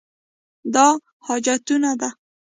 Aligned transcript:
دا 0.73 0.87
حاجتونه 1.25 1.91
ده. 1.99 2.09